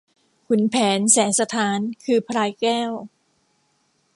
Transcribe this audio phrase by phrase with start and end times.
[0.47, 2.91] ขุนแผนแสนสะท้าน คือพลายแก้ว